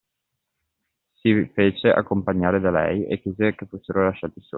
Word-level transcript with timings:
Si 1.21 1.31
fece 1.53 1.91
accompagnare 1.91 2.59
da 2.59 2.71
lei 2.71 3.05
e 3.05 3.21
chiese 3.21 3.53
che 3.53 3.67
fossero 3.67 4.03
lasciati 4.05 4.41
soli. 4.41 4.49